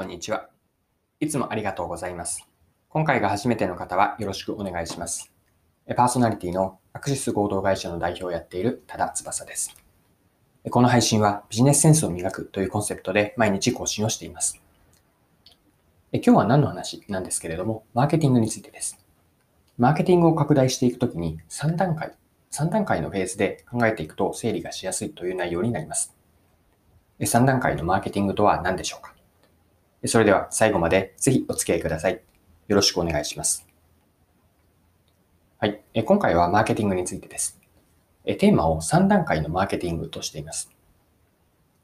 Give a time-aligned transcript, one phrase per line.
[0.00, 0.48] こんにちは。
[1.20, 2.48] いつもありがとうございます。
[2.88, 5.30] 今回が初めての方はよろしくお願いします。
[5.94, 9.76] パーソナリティのアクシス合同会社の代表をやっている多田翼です。
[10.70, 14.58] この配信はビジネスセンスを磨くというコンセプトで毎日更新をしています。
[16.14, 19.04] 今日は何の話なんですけれども、マーケティングについてです。
[19.76, 22.14] マーケティングを拡大していくときに3段階、
[22.52, 26.16] 3段階のフェーズで考えていくと整理がしやすいという内容になります。
[27.20, 29.14] 3段階のマーケティングとは何でしょうか？
[30.06, 32.22] それでは最後までぜひお付き合いください。
[32.68, 33.66] よろしくお願いします。
[35.58, 35.82] はい。
[36.04, 37.60] 今回はマーケティングについてです。
[38.24, 40.70] テーマを3段階のマーケティングとしています。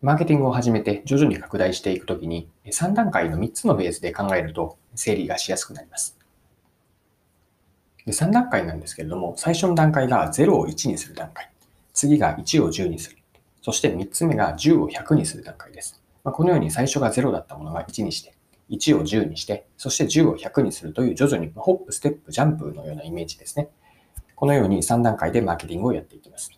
[0.00, 6.18] マーケティングを始めて徐々に拡大していくときに3段階の3つのベースで考えると整理がしやすくなります。
[8.06, 11.50] で3段階なんですけれども、最初の段階が0を1にする段階。
[11.92, 13.18] 次が1を10にする。
[13.62, 16.00] そして3つ目が10を100にする段階です。
[16.26, 18.34] まあ、このように最初が0だったものが1にして、
[18.68, 23.68] 1を10にして、そして10を100にするという徐々にホップ、ステップ、ジャンプのようなイメージですね。
[24.34, 26.50] このように3段階でマーケティングをやっていきます。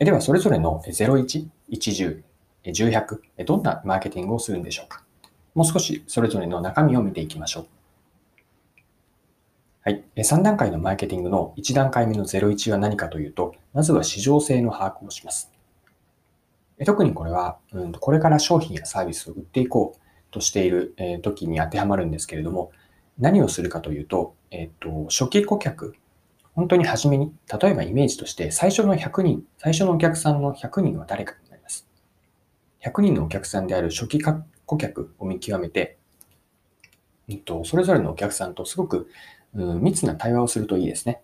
[0.00, 2.22] では、それぞれの01、10、
[2.64, 5.04] 100、どんなマーケティングをするんでしょうか。
[5.54, 7.66] もう少しそれぞれの中身を見ていきましょう。
[9.82, 10.04] はい。
[10.16, 15.52] 3段階のマーケティングの1段階目の01は何かというと、まずは市場性の把握をします。
[16.84, 22.72] 特にこれは、うん、これから商品やサービスを売っていこうとしているえ時に当てはまるんですけれども、
[23.18, 25.94] 何をするかというと、えっと、初期顧客、
[26.54, 31.86] 本当に初めに、例えばイメージとして最初の100人、最初のお客さんの100人は誰かになります。
[32.82, 34.42] 100人のお客さんである初期顧
[34.78, 35.98] 客を見極めて、
[37.28, 39.08] えっと、それぞれのお客さんとすごく、
[39.54, 41.22] うん、密な対話をするといいですね。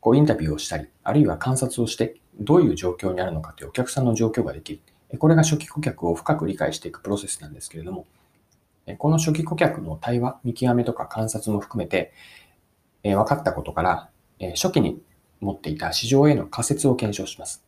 [0.00, 4.80] こうインタビューをしたり、あるいは観察をして、どういう状況にあるのかというお客さんの状況ができる。
[5.18, 8.06] これが初期顧客を深く理解していくプロセスなんですけれども、
[8.98, 12.12] この初期顧客の対話、見極めとか観察も含めて、
[13.04, 15.02] え分かったことから、え初期に
[15.40, 17.64] 持っていた市場への仮説を検証します。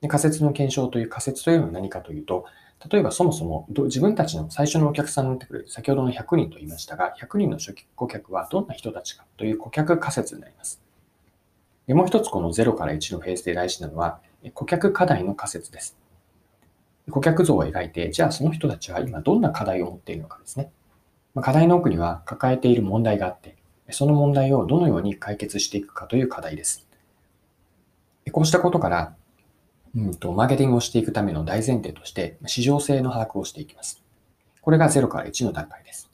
[0.00, 2.44] で仮説の検証という仮説というのは何かというと、
[2.90, 10.83] 例えばそもそも自分たちの最初のお客さんになってくる、先ほどの100人と言いましたが、100人の初期顧客はどんな人たちかという顧客仮説になります。
[11.86, 14.20] でもう一つこの0から1のフェーズで大事なのは、
[14.54, 15.96] 顧客課題の仮説です。
[17.10, 20.70] 顧客像を描いて、じゃあその人たちは今どんな課題を持っているのかですね。
[21.34, 23.56] ま課題の奥には抱えている問題があって、
[23.90, 26.86] その問題をどのように解決していくかという課題です。
[28.32, 29.14] こうしたことから、
[29.94, 34.02] うんと、マーケティングをしていくための大前提として、市場性の把握をしていきます。
[34.62, 36.10] これが0から1の段階です。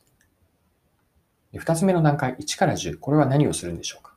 [1.54, 4.09] 2つ目の段階、1から10、これは何をするんでしょうか、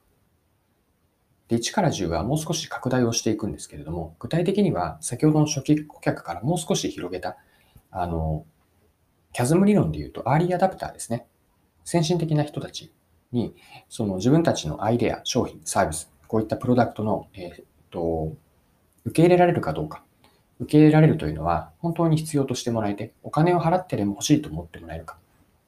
[1.55, 7.37] 1から10はもう少し拡大をしていくんですけれども、具体的には先ほどの初期顧客からもう少し広げた、
[7.91, 8.45] あの、
[9.33, 11.27] キャズム理論で言うと、アーリーアダプターですね。
[11.83, 12.93] 先進的な人たち
[13.31, 13.55] に、
[13.89, 18.33] その自分たちのアイデア、商品、サービス、こういったプロダクトの、えー、っと、
[19.05, 20.03] 受け入れられるかどうか。
[20.59, 25.17] 受け入れられるというのは、本当に必要としてもらえて、お金を払ってでも欲しいと思ってもらえるか。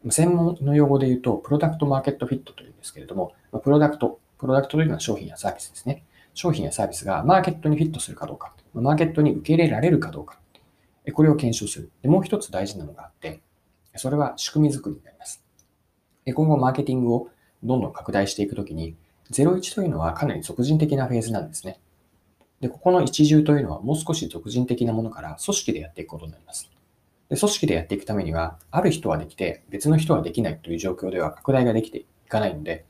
[0.10, 6.04] 専門の用語で言うと、プロダクトマーケットフィットというんですけれども、プロダクト、プロダクトというのは商品やサービスですね。
[6.34, 10.38] 商品やサービスがマーケットにフィットするかどうか、マーケットに受け入れられるかどうか、
[11.14, 11.92] これを検証する。
[12.02, 13.42] でもう一つ大事なのがあって、
[13.96, 15.44] それは仕組み作りになります。
[16.26, 17.30] 今後マーケティングを
[17.64, 18.96] どんどん拡大していくときに、
[19.32, 21.80] 01というのはかなり俗人的なフェーズなんですね。
[22.60, 26.70] で、ここの一重というのはもう少し俗人的なものから組織でやっていくことになります。
[27.30, 32.86] で組織でやっていくためには、ある人はできて別の人はできないという状況では拡大ができていかないので、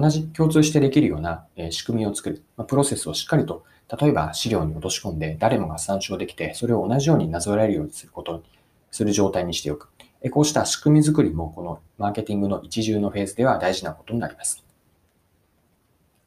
[0.00, 3.64] 同じ共通してできるような仕組みを作る、プロセスをしっかりと、
[4.00, 8.42] 例えば資料に落とし込んで誰もが参照できて、それを同じようになぞらえるようにすることに
[8.90, 9.88] する状態にしておく。
[10.30, 14.62] こうした仕組み作りもこのマーケティングの一重のフェーズでは大事なことになります。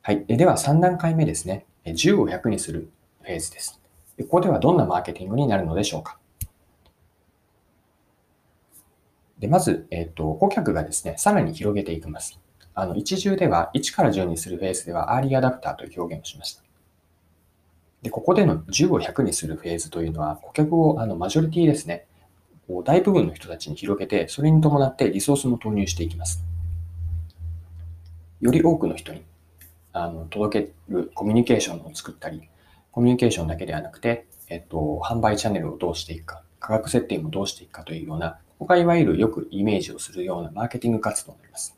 [0.01, 0.25] はい。
[0.25, 1.65] では3段階目ですね。
[1.85, 2.89] 10を100にする
[3.21, 3.79] フェーズです。
[4.21, 6.17] ここではどんなマーケティングになるのでしょうか。
[9.39, 12.39] でまず、えっ、と、顧客がですね、さらに広げていきます。
[12.75, 16.63] あの、一重では1から10にするフェーズではアーリーアダプターという表現をしました。
[18.01, 22.05] で、ここでの10を100にするフェーズというのは、顧客をあのマジョリティですね、
[22.85, 26.43] 大部分の人たちに広げて、それに伴ってリソースも投入していきます。
[28.41, 29.23] より多くの人に
[29.93, 32.49] あの届けるコミュニケーションを作ったり、
[32.91, 41.77] コミュニケーションだけではなくて、えっと、販売チャンネルをどうしていくか、価格設定もどうしていくかというような、ここがいわゆるよくイメージをするようなマーケティング活動になります。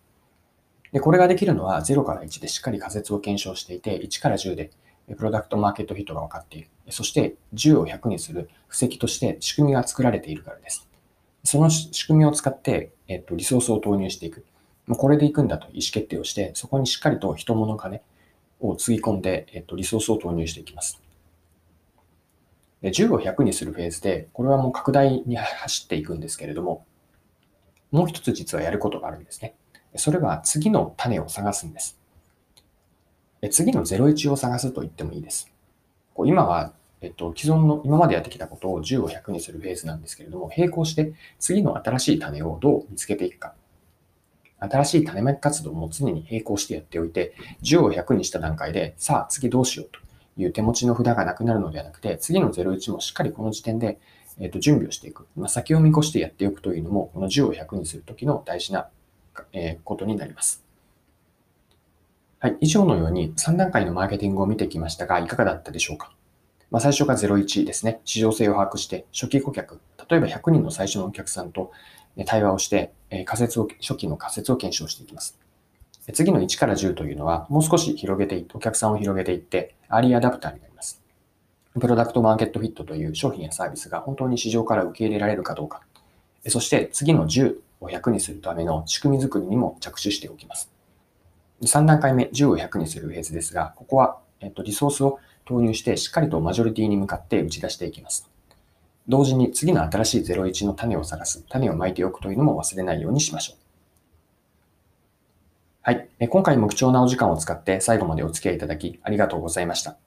[0.95, 4.71] で、これができるのは0から1でしっかり仮説を検証していて、1から10で
[5.17, 6.69] プロダクトマーケットフィットが分かっている。
[6.89, 10.87] そして10を100にする布石として仕組みが作られているからです。
[11.43, 14.45] その仕組みを使って、えっと、リソースを投入していく。
[14.87, 18.01] もうこれでいくんだと意思決定をして、そこにしっかりと人物金
[18.61, 21.01] をつぎ込んで、えっと、リソースを投入していきます。
[22.81, 26.85] で10を100にするフェーズで、これはもう拡大に走っていくんですけれども、
[27.91, 29.55] もう一つ実はやることがあるんですね。
[29.97, 31.99] それは次の種を探すんです。
[33.51, 35.51] 次の01を探すと言ってもいいです。
[36.25, 43.53] 今は、えっと、既存の今までやってきたことを10を100にするフェーズなんですけれども、並行して次の新しい種をどう見つけていくか。
[44.59, 49.99] 新しい種まき活動も常に並行してやっておいて、10を100にした段階で、さあ次どうしようと
[50.41, 53.99] いう手持ちの札がなくなるのではなくて、次の01もしっかりこの時点で、
[54.39, 55.27] えっと準備をしていく。
[55.35, 58.89] まあ、先を見越してやっておくというのも、この10を100にするときの大事な
[59.53, 60.63] えことになります。
[62.39, 62.57] はい。
[62.61, 66.11] 以上のように3段階のマーケティングを見てきましたが、いかがだったでしょうか？
[66.71, 68.01] まあ、最初が01ですね。
[68.05, 69.79] 市場性を把握して、初期顧客、
[70.09, 71.71] 例えば100人の最初のお客さんと
[72.25, 72.91] 対話をして、
[73.25, 75.39] 仮説を、初期の仮説を検証していきます。
[76.13, 81.01] 次の1から10というのは、もう少し広げて、お客さんを広げていって、アーリーアダプターになります。
[81.79, 85.81] プロダクトマーケットフィットという商品やサービスが本当に市場から受け入れられるかどうか。
[86.47, 90.71] そして次の10を100にするための仕組み作りにも着手しておきます。
[91.61, 98.29] 3段階目、10を100にするフェーズですが、ここは、えっと、リソースを投入してしっかりとマジョリティに向かって打ち出していきます。
[99.07, 103.57] 同時に次の新しい01の種を探す、種をまいておくというのも忘れないようにしましょう。
[105.83, 106.09] はい。
[106.29, 109.97] 今回も貴重なお時間を使って最後までお付き合いいただきありがとうございました。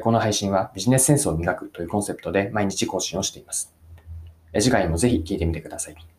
[0.00, 3.74] この配信はビジネスセンスを磨くというコンセプトで毎日更新をしています。
[4.58, 6.13] 次回もぜひ聞いてみてください。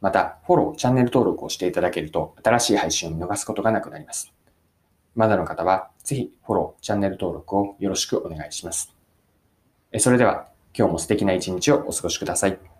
[0.00, 4.32] また、フォロー、チャンネル登録をしていただけると、新しい配信を見逃すことがなくなります。
[5.14, 8.94] まだの方は、ぜひフォロー、チャンネル登録をよろしくお願いします。
[9.98, 12.77] それでは、今日も素敵な一日をお過ごしください。